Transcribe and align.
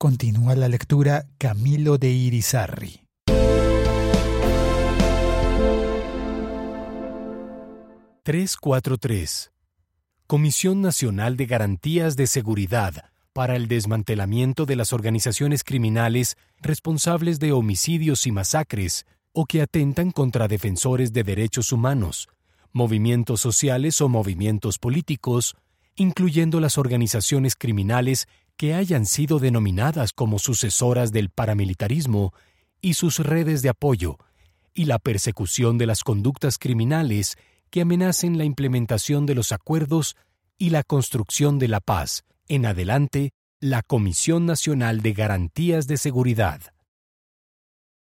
Continúa 0.00 0.54
la 0.54 0.68
lectura 0.68 1.26
Camilo 1.38 1.98
de 1.98 2.10
Irizarri. 2.10 3.00
...343... 8.24 9.50
Comisión 10.28 10.82
Nacional 10.82 11.36
de 11.36 11.46
Garantías 11.46 12.14
de 12.14 12.28
Seguridad 12.28 13.10
para 13.32 13.56
el 13.56 13.66
desmantelamiento 13.66 14.66
de 14.66 14.76
las 14.76 14.92
organizaciones 14.92 15.64
criminales 15.64 16.36
responsables 16.60 17.40
de 17.40 17.50
homicidios 17.50 18.24
y 18.28 18.30
masacres 18.30 19.04
o 19.32 19.46
que 19.46 19.62
atentan 19.62 20.12
contra 20.12 20.46
defensores 20.46 21.12
de 21.12 21.24
derechos 21.24 21.72
humanos, 21.72 22.28
movimientos 22.72 23.40
sociales 23.40 24.00
o 24.00 24.08
movimientos 24.08 24.78
políticos, 24.78 25.56
incluyendo 25.96 26.60
las 26.60 26.78
organizaciones 26.78 27.56
criminales 27.56 28.28
que 28.58 28.74
hayan 28.74 29.06
sido 29.06 29.38
denominadas 29.38 30.12
como 30.12 30.40
sucesoras 30.40 31.12
del 31.12 31.30
paramilitarismo 31.30 32.34
y 32.82 32.94
sus 32.94 33.20
redes 33.20 33.62
de 33.62 33.68
apoyo, 33.70 34.18
y 34.74 34.84
la 34.84 34.98
persecución 34.98 35.78
de 35.78 35.86
las 35.86 36.02
conductas 36.02 36.58
criminales 36.58 37.36
que 37.70 37.82
amenacen 37.82 38.36
la 38.36 38.44
implementación 38.44 39.26
de 39.26 39.36
los 39.36 39.52
acuerdos 39.52 40.16
y 40.58 40.70
la 40.70 40.82
construcción 40.82 41.60
de 41.60 41.68
la 41.68 41.80
paz, 41.80 42.24
en 42.48 42.66
adelante, 42.66 43.30
la 43.60 43.82
Comisión 43.82 44.44
Nacional 44.44 45.02
de 45.02 45.12
Garantías 45.12 45.86
de 45.86 45.96
Seguridad. 45.96 46.60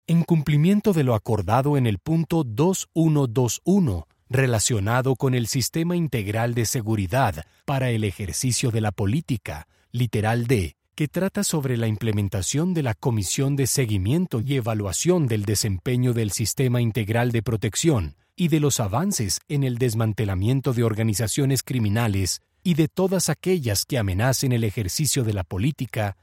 En 0.05 0.23
cumplimiento 0.23 0.91
de 0.91 1.05
lo 1.05 1.15
acordado 1.15 1.77
en 1.77 1.88
el 1.88 1.98
punto 1.98 2.43
2121, 2.43 4.05
relacionado 4.29 5.15
con 5.15 5.34
el 5.34 5.48
Sistema 5.48 5.95
Integral 5.95 6.55
de 6.55 6.65
Seguridad 6.65 7.45
para 7.65 7.90
el 7.90 8.04
ejercicio 8.04 8.71
de 8.71 8.81
la 8.81 8.91
política, 8.91 9.68
literal 9.91 10.48
D, 10.48 10.76
que 10.95 11.08
trata 11.08 11.44
sobre 11.44 11.77
la 11.77 11.88
implementación 11.88 12.73
de 12.73 12.84
la 12.84 12.94
Comisión 12.94 13.55
de 13.55 13.68
Seguimiento 13.68 14.41
y 14.41 14.55
Evaluación 14.55 15.27
del 15.27 15.45
Desempeño 15.45 16.13
del 16.13 16.32
Sistema 16.32 16.82
Integral 16.82 17.32
de 17.32 17.41
Protección 17.41 18.15
y 18.35 18.49
de 18.49 18.60
los 18.60 18.80
avances 18.80 19.40
en 19.48 19.63
el 19.63 19.77
desmantelamiento 19.77 20.74
de 20.74 20.84
organizaciones 20.84 21.63
criminales 21.63 22.41
y 22.63 22.76
de 22.76 22.88
todas 22.88 23.30
aquellas 23.30 23.85
que 23.85 23.98
amenacen 23.98 24.52
el 24.52 24.63
ejercicio 24.63 25.24
de 25.24 25.34
la 25.34 25.43
política, 25.43 26.18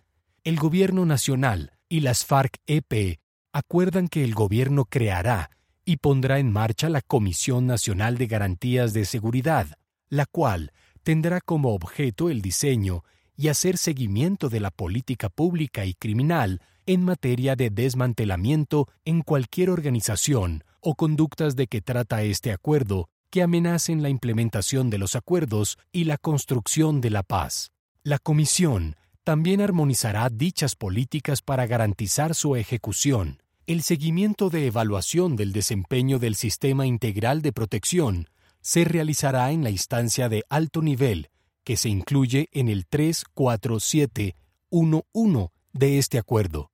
el 0.45 0.57
Gobierno 0.57 1.05
Nacional 1.05 1.73
y 1.89 2.01
las 2.01 2.25
FARC-EP 2.25 3.19
acuerdan 3.53 4.09
que 4.09 4.25
el 4.25 4.35
Gobierno 4.35 4.85
creará 4.85 5.51
y 5.85 5.97
pondrá 5.97 6.39
en 6.39 6.53
marcha 6.53 6.89
la 6.89 7.01
Comisión 7.01 7.67
Nacional 7.67 8.19
de 8.19 8.27
Garantías 8.27 8.93
de 8.93 9.05
Seguridad, 9.05 9.79
la 10.09 10.27
cual 10.27 10.73
tendrá 11.03 11.41
como 11.41 11.75
objeto 11.75 12.31
el 12.31 12.43
diseño 12.43 13.05
y 13.39 13.49
hacer 13.49 13.79
seguimiento 13.79 14.49
de 14.49 14.59
la 14.59 14.73
política 14.73 15.29
pública 15.29 15.87
y 15.87 15.95
criminal 15.95 16.61
en 16.87 17.05
materia 17.05 17.55
de 17.55 17.71
desmantelamiento 17.71 18.89
en 19.05 19.23
cualquier 19.23 19.71
organización 19.71 20.65
o 20.81 20.97
conductas 20.97 21.55
de 21.55 21.69
que 21.69 21.81
trata 21.81 22.23
este 22.23 22.51
acuerdo 22.51 23.09
que 23.31 23.43
amenacen 23.43 24.03
la 24.03 24.09
implementación 24.09 24.91
de 24.91 24.99
los 24.99 25.15
acuerdos 25.15 25.79
y 25.93 26.05
la 26.05 26.19
construcción 26.19 27.01
de 27.01 27.11
la 27.11 27.23
paz. 27.23 27.71
La 28.03 28.19
Comisión 28.19 28.97
también 29.23 29.61
armonizará 29.61 30.29
dichas 30.31 30.75
políticas 30.75 31.41
para 31.41 31.67
garantizar 31.67 32.35
su 32.35 32.57
ejecución. 32.57 33.43
El 33.67 33.83
seguimiento 33.83 34.51
de 34.51 34.67
evaluación 34.67 35.37
del 35.37 35.53
desempeño 35.53 36.19
del 36.19 36.35
Sistema 36.35 36.87
Integral 36.87 37.43
de 37.43 37.53
Protección 37.53 38.31
se 38.63 38.85
realizará 38.85 39.53
en 39.53 39.63
la 39.63 39.71
instancia 39.71 40.29
de 40.29 40.45
alto 40.49 40.83
nivel 40.83 41.29
que 41.69 41.77
se 41.77 41.91
incluye 41.91 42.49
en 42.53 42.71
el 42.71 42.87
34711 42.87 45.51
de 45.75 45.99
este 45.99 46.17
acuerdo. 46.17 46.73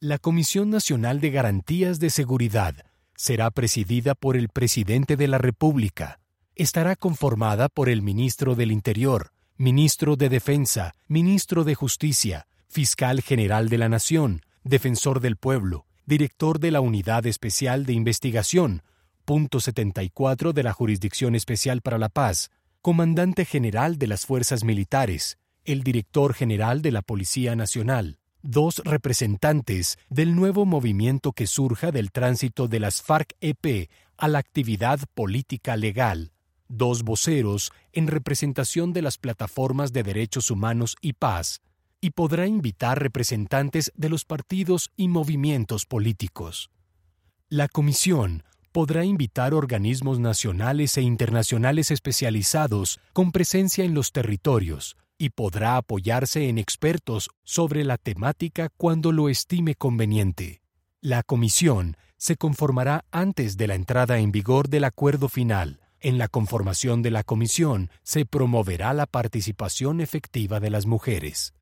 La 0.00 0.18
Comisión 0.18 0.68
Nacional 0.68 1.18
de 1.18 1.30
Garantías 1.30 1.98
de 1.98 2.10
Seguridad 2.10 2.74
será 3.16 3.50
presidida 3.52 4.14
por 4.14 4.36
el 4.36 4.50
Presidente 4.50 5.16
de 5.16 5.28
la 5.28 5.38
República. 5.38 6.20
Estará 6.54 6.94
conformada 6.94 7.70
por 7.70 7.88
el 7.88 8.02
Ministro 8.02 8.54
del 8.54 8.70
Interior, 8.70 9.32
Ministro 9.56 10.16
de 10.16 10.28
Defensa, 10.28 10.94
Ministro 11.08 11.64
de 11.64 11.74
Justicia, 11.74 12.48
Fiscal 12.68 13.22
General 13.22 13.70
de 13.70 13.78
la 13.78 13.88
Nación, 13.88 14.42
Defensor 14.62 15.20
del 15.20 15.38
Pueblo, 15.38 15.86
Director 16.04 16.60
de 16.60 16.70
la 16.70 16.82
Unidad 16.82 17.24
Especial 17.24 17.86
de 17.86 17.94
Investigación, 17.94 18.82
punto 19.24 19.58
74 19.58 20.52
de 20.52 20.62
la 20.62 20.74
Jurisdicción 20.74 21.34
Especial 21.34 21.80
para 21.80 21.96
la 21.96 22.10
Paz, 22.10 22.50
comandante 22.82 23.44
general 23.44 23.98
de 23.98 24.06
las 24.06 24.24
fuerzas 24.24 24.64
militares, 24.64 25.38
el 25.64 25.82
director 25.82 26.32
general 26.32 26.80
de 26.80 26.92
la 26.92 27.02
Policía 27.02 27.54
Nacional, 27.54 28.18
dos 28.42 28.80
representantes 28.84 29.98
del 30.08 30.34
nuevo 30.34 30.64
movimiento 30.64 31.32
que 31.32 31.46
surja 31.46 31.90
del 31.90 32.10
tránsito 32.10 32.68
de 32.68 32.80
las 32.80 33.02
FARC-EP 33.02 33.90
a 34.16 34.28
la 34.28 34.38
actividad 34.38 34.98
política 35.14 35.76
legal, 35.76 36.32
dos 36.68 37.02
voceros 37.02 37.70
en 37.92 38.06
representación 38.06 38.94
de 38.94 39.02
las 39.02 39.18
plataformas 39.18 39.92
de 39.92 40.02
derechos 40.02 40.50
humanos 40.50 40.96
y 41.02 41.12
paz, 41.12 41.60
y 42.00 42.10
podrá 42.10 42.46
invitar 42.46 42.98
representantes 43.02 43.92
de 43.94 44.08
los 44.08 44.24
partidos 44.24 44.90
y 44.96 45.08
movimientos 45.08 45.84
políticos. 45.84 46.70
La 47.50 47.68
Comisión 47.68 48.44
podrá 48.72 49.04
invitar 49.04 49.54
organismos 49.54 50.18
nacionales 50.18 50.96
e 50.96 51.02
internacionales 51.02 51.90
especializados 51.90 53.00
con 53.12 53.32
presencia 53.32 53.84
en 53.84 53.94
los 53.94 54.12
territorios 54.12 54.96
y 55.18 55.30
podrá 55.30 55.76
apoyarse 55.76 56.48
en 56.48 56.58
expertos 56.58 57.28
sobre 57.44 57.84
la 57.84 57.98
temática 57.98 58.70
cuando 58.76 59.12
lo 59.12 59.28
estime 59.28 59.74
conveniente. 59.74 60.62
La 61.00 61.22
comisión 61.22 61.96
se 62.16 62.36
conformará 62.36 63.04
antes 63.10 63.56
de 63.56 63.66
la 63.66 63.74
entrada 63.74 64.18
en 64.18 64.32
vigor 64.32 64.68
del 64.68 64.84
acuerdo 64.84 65.28
final. 65.28 65.80
En 66.00 66.16
la 66.16 66.28
conformación 66.28 67.02
de 67.02 67.10
la 67.10 67.24
comisión 67.24 67.90
se 68.02 68.24
promoverá 68.24 68.94
la 68.94 69.06
participación 69.06 70.00
efectiva 70.00 70.60
de 70.60 70.70
las 70.70 70.86
mujeres. 70.86 71.54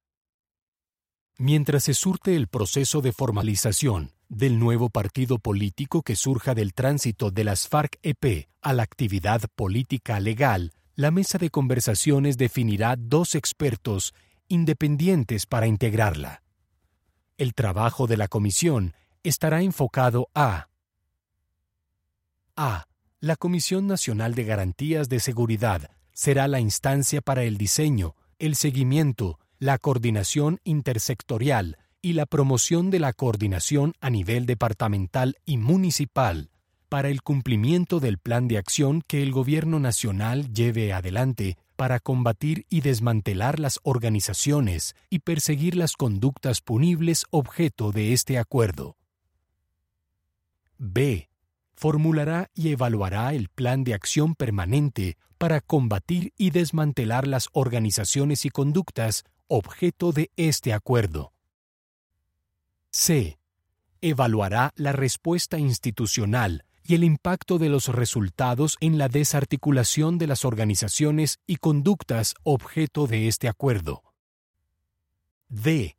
Mientras 1.37 1.85
se 1.85 1.95
surte 1.95 2.37
el 2.37 2.49
proceso 2.49 3.01
de 3.01 3.13
formalización 3.13 4.13
del 4.28 4.59
nuevo 4.59 4.91
partido 4.91 5.39
político 5.39 6.03
que 6.03 6.16
surja 6.16 6.55
del 6.55 6.75
tránsito 6.75 7.31
de 7.31 7.44
las 7.44 7.69
FARC-EP 7.69 8.49
a 8.61 8.72
la 8.72 8.83
actividad 8.83 9.43
política 9.55 10.21
legal, 10.21 10.72
la 10.94 11.11
mesa 11.11 11.39
de 11.39 11.50
conversaciones 11.50 12.37
definirá 12.37 12.97
dos 12.97 13.34
expertos 13.34 14.15
independientes 14.49 15.47
para 15.47 15.66
integrarla. 15.66 16.43
El 17.37 17.55
trabajo 17.55 18.06
de 18.06 18.16
la 18.16 18.28
comisión 18.28 18.94
estará 19.22 19.62
enfocado 19.62 20.28
a 20.34 20.69
a. 22.56 22.87
La 23.21 23.37
Comisión 23.37 23.87
Nacional 23.87 24.34
de 24.34 24.45
Garantías 24.45 25.09
de 25.09 25.21
Seguridad 25.21 25.91
será 26.12 26.49
la 26.49 26.60
instancia 26.60 27.21
para 27.21 27.45
el 27.45 27.56
diseño, 27.56 28.16
el 28.39 28.56
seguimiento, 28.56 29.39
la 29.59 29.78
coordinación 29.78 30.60
intersectorial 30.65 31.78
y 32.09 32.15
la 32.15 32.25
promoción 32.25 32.89
de 32.89 33.01
la 33.01 33.13
coordinación 33.13 33.93
a 34.01 34.09
nivel 34.09 34.47
departamental 34.47 35.37
y 35.45 35.59
municipal 35.59 36.49
para 36.89 37.11
el 37.11 37.21
cumplimiento 37.21 38.01
del 38.01 38.17
plan 38.17 38.49
de 38.49 38.57
acción 38.57 39.03
que 39.07 39.23
el 39.23 39.31
Gobierno 39.31 39.79
Nacional 39.79 40.51
lleve 40.55 40.95
adelante 40.95 41.59
para 41.77 42.01
combatir 42.01 42.65
y 42.71 42.81
desmantelar 42.81 43.59
las 43.59 43.79
organizaciones 43.83 44.97
y 45.11 45.19
perseguir 45.19 45.77
las 45.77 45.97
conductas 45.97 46.63
punibles 46.63 47.27
objeto 47.29 47.93
de 47.93 48.15
este 48.15 48.39
acuerdo. 48.39 48.97
B. 50.79 51.29
Formulará 51.75 52.51
y 52.55 52.71
evaluará 52.71 53.35
el 53.35 53.51
plan 53.51 53.85
de 53.85 53.93
acción 53.93 54.35
permanente 54.35 55.19
para 55.37 55.61
combatir 55.61 56.33
y 56.39 56.51
desmantelar 56.51 57.29
las 57.29 57.51
organizaciones 57.53 58.47
y 58.47 58.49
conductas 58.49 59.25
objeto 59.47 60.13
de 60.13 60.31
este 60.37 60.73
acuerdo. 60.73 61.33
C. 62.91 63.39
Evaluará 64.01 64.73
la 64.77 64.93
respuesta 64.93 65.59
institucional 65.59 66.65
y 66.85 66.95
el 66.95 67.05
impacto 67.05 67.59
de 67.59 67.69
los 67.69 67.89
resultados 67.89 68.77
en 68.81 68.97
la 68.97 69.09
desarticulación 69.09 70.17
de 70.17 70.27
las 70.27 70.45
organizaciones 70.45 71.39
y 71.47 71.57
conductas 71.57 72.35
objeto 72.45 73.07
de 73.07 73.29
este 73.29 73.49
acuerdo. 73.49 74.03
D. 75.49 75.97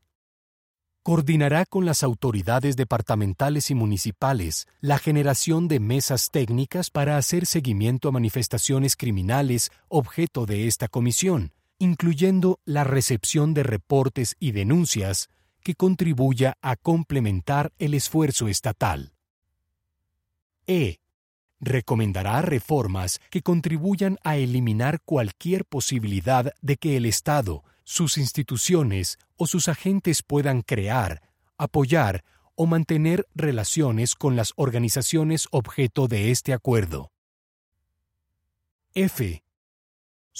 Coordinará 1.03 1.65
con 1.65 1.85
las 1.85 2.03
autoridades 2.03 2.75
departamentales 2.75 3.69
y 3.69 3.75
municipales 3.75 4.67
la 4.81 4.97
generación 4.97 5.67
de 5.67 5.79
mesas 5.79 6.29
técnicas 6.31 6.89
para 6.89 7.17
hacer 7.17 7.45
seguimiento 7.45 8.09
a 8.09 8.11
manifestaciones 8.11 8.95
criminales 8.95 9.71
objeto 9.87 10.45
de 10.45 10.67
esta 10.67 10.87
comisión, 10.87 11.53
incluyendo 11.77 12.59
la 12.65 12.83
recepción 12.83 13.53
de 13.53 13.63
reportes 13.63 14.35
y 14.39 14.51
denuncias 14.51 15.29
que 15.63 15.75
contribuya 15.75 16.57
a 16.61 16.75
complementar 16.75 17.71
el 17.79 17.93
esfuerzo 17.93 18.47
estatal. 18.47 19.13
E. 20.67 20.99
Recomendará 21.59 22.41
reformas 22.41 23.19
que 23.29 23.41
contribuyan 23.41 24.17
a 24.23 24.37
eliminar 24.37 25.01
cualquier 25.01 25.65
posibilidad 25.65 26.53
de 26.61 26.77
que 26.77 26.95
el 26.95 27.05
Estado, 27.05 27.63
sus 27.83 28.17
instituciones 28.17 29.17
o 29.35 29.47
sus 29.47 29.67
agentes 29.67 30.23
puedan 30.23 30.61
crear, 30.61 31.21
apoyar 31.57 32.23
o 32.55 32.65
mantener 32.65 33.27
relaciones 33.35 34.15
con 34.15 34.35
las 34.35 34.53
organizaciones 34.57 35.47
objeto 35.51 36.07
de 36.07 36.31
este 36.31 36.53
acuerdo. 36.53 37.11
F. 38.93 39.41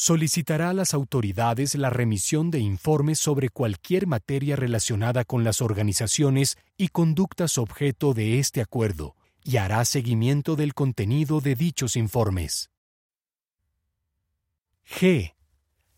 Solicitará 0.02 0.70
a 0.70 0.74
las 0.74 0.94
autoridades 0.94 1.76
la 1.76 1.90
remisión 1.90 2.52
de 2.52 2.60
informes 2.60 3.20
sobre 3.20 3.50
cualquier 3.50 4.08
materia 4.08 4.56
relacionada 4.56 5.26
con 5.26 5.44
las 5.44 5.62
organizaciones 5.62 6.58
y 6.78 6.88
conductas 6.88 7.58
objeto 7.58 8.14
de 8.14 8.40
este 8.40 8.62
acuerdo, 8.62 9.18
y 9.44 9.58
hará 9.58 9.84
seguimiento 9.84 10.56
del 10.56 10.74
contenido 10.74 11.42
de 11.42 11.56
dichos 11.56 11.98
informes. 11.98 12.70
G. 14.90 15.34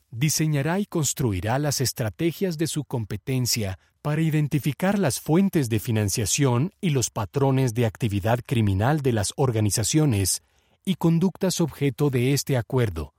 Diseñará 0.09 0.79
y 0.79 0.87
construirá 0.87 1.59
las 1.59 1.79
estrategias 1.79 2.57
de 2.57 2.65
su 2.65 2.83
competencia 2.85 3.77
para 4.01 4.23
identificar 4.23 4.97
las 4.97 5.19
fuentes 5.19 5.69
de 5.69 5.79
financiación 5.79 6.71
y 6.81 6.89
los 6.89 7.11
patrones 7.11 7.75
de 7.75 7.85
actividad 7.85 8.39
criminal 8.43 9.01
de 9.01 9.11
las 9.11 9.31
organizaciones 9.35 10.41
y 10.83 10.95
conductas 10.95 11.61
objeto 11.61 12.09
de 12.09 12.33
este 12.33 12.57
acuerdo. 12.57 13.13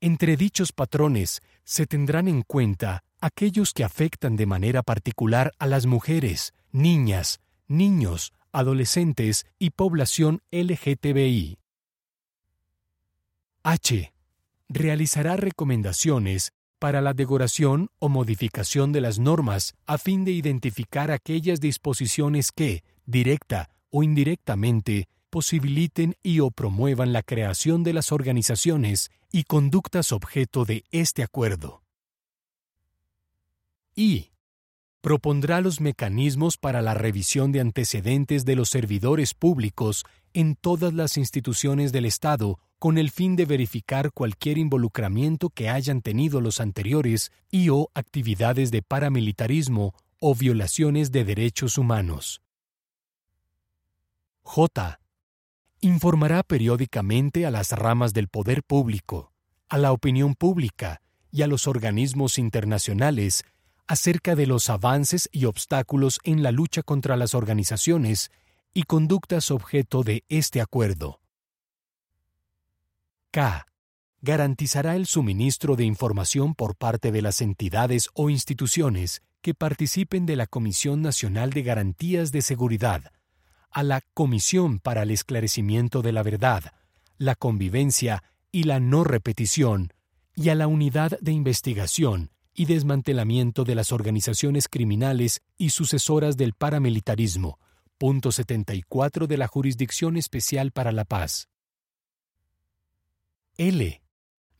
Entre 0.00 0.36
dichos 0.36 0.70
patrones 0.70 1.42
se 1.64 1.86
tendrán 1.86 2.28
en 2.28 2.42
cuenta 2.42 3.02
aquellos 3.20 3.72
que 3.72 3.82
afectan 3.82 4.36
de 4.36 4.46
manera 4.46 4.84
particular 4.84 5.52
a 5.58 5.66
las 5.66 5.86
mujeres, 5.86 6.54
niñas, 6.70 7.40
niños, 7.66 8.32
adolescentes 8.52 9.44
y 9.58 9.70
población 9.70 10.40
LGTBI. 10.52 11.58
H. 13.64 14.12
Realizará 14.68 15.36
recomendaciones 15.36 16.52
para 16.78 17.00
la 17.00 17.12
decoración 17.12 17.90
o 17.98 18.08
modificación 18.08 18.92
de 18.92 19.00
las 19.00 19.18
normas 19.18 19.74
a 19.84 19.98
fin 19.98 20.24
de 20.24 20.30
identificar 20.30 21.10
aquellas 21.10 21.60
disposiciones 21.60 22.52
que, 22.52 22.84
directa 23.04 23.68
o 23.90 24.04
indirectamente, 24.04 25.08
posibiliten 25.30 26.16
y 26.22 26.40
o 26.40 26.50
promuevan 26.50 27.12
la 27.12 27.22
creación 27.22 27.84
de 27.84 27.92
las 27.92 28.12
organizaciones 28.12 29.10
y 29.30 29.44
conductas 29.44 30.12
objeto 30.12 30.64
de 30.64 30.84
este 30.90 31.22
acuerdo. 31.22 31.82
Y 33.94 34.30
propondrá 35.00 35.60
los 35.60 35.80
mecanismos 35.80 36.56
para 36.56 36.82
la 36.82 36.94
revisión 36.94 37.52
de 37.52 37.60
antecedentes 37.60 38.44
de 38.44 38.56
los 38.56 38.68
servidores 38.68 39.34
públicos 39.34 40.04
en 40.34 40.54
todas 40.54 40.92
las 40.92 41.16
instituciones 41.16 41.92
del 41.92 42.04
Estado 42.04 42.58
con 42.78 42.98
el 42.98 43.10
fin 43.10 43.34
de 43.34 43.44
verificar 43.44 44.12
cualquier 44.12 44.58
involucramiento 44.58 45.50
que 45.50 45.68
hayan 45.68 46.00
tenido 46.00 46.40
los 46.40 46.60
anteriores 46.60 47.32
y 47.50 47.70
o 47.70 47.90
actividades 47.94 48.70
de 48.70 48.82
paramilitarismo 48.82 49.94
o 50.20 50.34
violaciones 50.34 51.10
de 51.10 51.24
derechos 51.24 51.78
humanos. 51.78 52.42
J. 54.42 55.00
Informará 55.80 56.42
periódicamente 56.42 57.46
a 57.46 57.52
las 57.52 57.70
ramas 57.70 58.12
del 58.12 58.26
poder 58.26 58.64
público, 58.64 59.32
a 59.68 59.78
la 59.78 59.92
opinión 59.92 60.34
pública 60.34 61.02
y 61.30 61.42
a 61.42 61.46
los 61.46 61.68
organismos 61.68 62.38
internacionales 62.38 63.44
acerca 63.86 64.34
de 64.34 64.48
los 64.48 64.70
avances 64.70 65.28
y 65.30 65.44
obstáculos 65.44 66.18
en 66.24 66.42
la 66.42 66.50
lucha 66.50 66.82
contra 66.82 67.16
las 67.16 67.34
organizaciones 67.34 68.32
y 68.74 68.82
conductas 68.82 69.52
objeto 69.52 70.02
de 70.02 70.24
este 70.28 70.60
acuerdo. 70.60 71.20
K. 73.30 73.64
Garantizará 74.20 74.96
el 74.96 75.06
suministro 75.06 75.76
de 75.76 75.84
información 75.84 76.56
por 76.56 76.74
parte 76.74 77.12
de 77.12 77.22
las 77.22 77.40
entidades 77.40 78.08
o 78.14 78.30
instituciones 78.30 79.22
que 79.42 79.54
participen 79.54 80.26
de 80.26 80.34
la 80.34 80.48
Comisión 80.48 81.02
Nacional 81.02 81.50
de 81.50 81.62
Garantías 81.62 82.32
de 82.32 82.42
Seguridad, 82.42 83.12
a 83.70 83.82
la 83.82 84.02
Comisión 84.14 84.78
para 84.78 85.02
el 85.02 85.10
Esclarecimiento 85.10 86.02
de 86.02 86.12
la 86.12 86.22
Verdad, 86.22 86.72
la 87.16 87.34
Convivencia 87.34 88.22
y 88.52 88.64
la 88.64 88.80
No 88.80 89.04
Repetición, 89.04 89.92
y 90.34 90.50
a 90.50 90.54
la 90.54 90.66
Unidad 90.66 91.18
de 91.20 91.32
Investigación 91.32 92.30
y 92.54 92.64
Desmantelamiento 92.64 93.64
de 93.64 93.74
las 93.74 93.92
Organizaciones 93.92 94.68
Criminales 94.68 95.42
y 95.56 95.70
Sucesoras 95.70 96.36
del 96.36 96.54
Paramilitarismo, 96.54 97.58
punto 97.98 98.32
74 98.32 99.26
de 99.26 99.36
la 99.36 99.46
Jurisdicción 99.46 100.16
Especial 100.16 100.70
para 100.72 100.92
la 100.92 101.04
Paz. 101.04 101.48
L. 103.56 104.00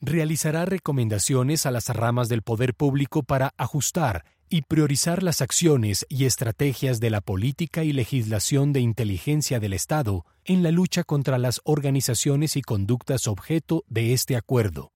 Realizará 0.01 0.65
recomendaciones 0.65 1.65
a 1.65 1.71
las 1.71 1.87
ramas 1.89 2.29
del 2.29 2.41
poder 2.41 2.73
público 2.73 3.23
para 3.23 3.53
ajustar 3.57 4.25
y 4.49 4.63
priorizar 4.63 5.21
las 5.21 5.41
acciones 5.41 6.05
y 6.09 6.25
estrategias 6.25 6.99
de 6.99 7.11
la 7.11 7.21
política 7.21 7.83
y 7.83 7.93
legislación 7.93 8.73
de 8.73 8.79
inteligencia 8.79 9.59
del 9.59 9.73
Estado 9.73 10.25
en 10.43 10.63
la 10.63 10.71
lucha 10.71 11.03
contra 11.03 11.37
las 11.37 11.61
organizaciones 11.63 12.55
y 12.55 12.61
conductas 12.61 13.27
objeto 13.27 13.83
de 13.87 14.13
este 14.13 14.35
acuerdo. 14.35 14.91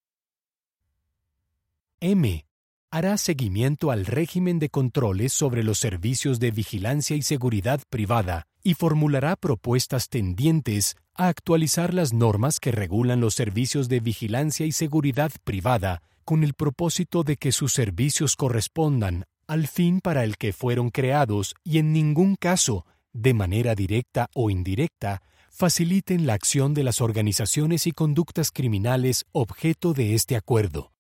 M. 2.00 2.46
Hará 2.90 3.18
seguimiento 3.18 3.92
al 3.92 4.06
régimen 4.06 4.60
de 4.60 4.70
controles 4.70 5.34
sobre 5.34 5.64
los 5.64 5.80
servicios 5.80 6.40
de 6.40 6.52
vigilancia 6.52 7.16
y 7.16 7.22
seguridad 7.22 7.82
privada 7.90 8.48
y 8.64 8.74
formulará 8.74 9.36
propuestas 9.36 10.10
tendientes 10.10 10.96
a 11.16 11.28
actualizar 11.28 11.94
las 11.94 12.14
normas 12.14 12.60
que 12.60 12.72
regulan 12.72 13.22
los 13.22 13.36
servicios 13.36 13.90
de 13.90 14.00
vigilancia 14.00 14.66
y 14.66 14.72
seguridad 14.72 15.32
privada 15.44 16.02
con 16.24 16.44
el 16.44 16.54
propósito 16.54 17.24
de 17.24 17.38
que 17.38 17.52
sus 17.52 17.74
servicios 17.74 18.36
correspondan 18.36 19.26
al 19.48 19.68
fin 19.68 20.00
para 20.02 20.24
el 20.24 20.38
que 20.38 20.54
fueron 20.54 20.90
creados 20.90 21.56
y 21.64 21.78
en 21.80 21.94
ningún 21.94 22.36
caso, 22.36 22.86
de 23.14 23.34
manera 23.34 23.76
directa 23.76 24.30
o 24.34 24.50
indirecta, 24.50 25.22
faciliten 25.50 26.26
la 26.26 26.34
acción 26.34 26.74
de 26.74 26.84
las 26.84 27.00
organizaciones 27.02 27.86
y 27.86 27.92
conductas 27.92 28.52
criminales 28.52 29.26
objeto 29.32 29.94
de 29.94 30.16
este 30.16 30.36
acuerdo. 30.36 30.92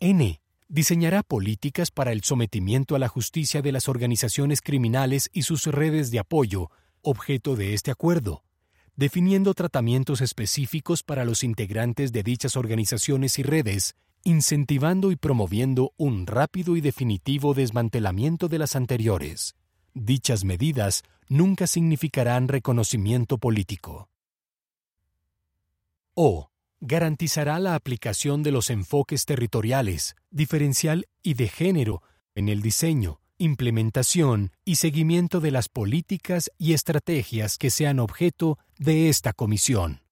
N 0.00 0.40
diseñará 0.68 1.22
políticas 1.22 1.90
para 1.90 2.12
el 2.12 2.22
sometimiento 2.22 2.96
a 2.96 2.98
la 2.98 3.08
justicia 3.08 3.62
de 3.62 3.72
las 3.72 3.88
organizaciones 3.88 4.60
criminales 4.60 5.30
y 5.32 5.42
sus 5.42 5.66
redes 5.66 6.10
de 6.10 6.18
apoyo, 6.18 6.70
objeto 7.02 7.56
de 7.56 7.74
este 7.74 7.90
acuerdo, 7.90 8.42
definiendo 8.96 9.54
tratamientos 9.54 10.20
específicos 10.20 11.02
para 11.02 11.24
los 11.24 11.44
integrantes 11.44 12.12
de 12.12 12.22
dichas 12.22 12.56
organizaciones 12.56 13.38
y 13.38 13.42
redes, 13.42 13.94
incentivando 14.24 15.10
y 15.10 15.16
promoviendo 15.16 15.92
un 15.96 16.26
rápido 16.26 16.76
y 16.76 16.80
definitivo 16.80 17.54
desmantelamiento 17.54 18.48
de 18.48 18.58
las 18.58 18.76
anteriores. 18.76 19.54
Dichas 19.94 20.44
medidas 20.44 21.02
nunca 21.28 21.66
significarán 21.66 22.48
reconocimiento 22.48 23.38
político. 23.38 24.08
O 26.14 26.50
garantizará 26.80 27.58
la 27.58 27.74
aplicación 27.74 28.42
de 28.42 28.52
los 28.52 28.70
enfoques 28.70 29.24
territoriales, 29.24 30.16
diferencial 30.30 31.06
y 31.22 31.34
de 31.34 31.48
género 31.48 32.02
en 32.34 32.48
el 32.48 32.62
diseño, 32.62 33.20
implementación 33.38 34.52
y 34.64 34.76
seguimiento 34.76 35.40
de 35.40 35.50
las 35.50 35.68
políticas 35.68 36.50
y 36.58 36.72
estrategias 36.72 37.58
que 37.58 37.70
sean 37.70 37.98
objeto 37.98 38.58
de 38.78 39.08
esta 39.08 39.32
comisión. 39.32 40.05